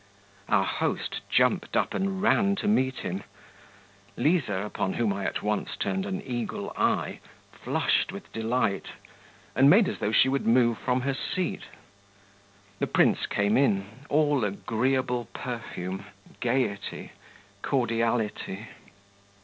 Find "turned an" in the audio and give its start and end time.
5.77-6.23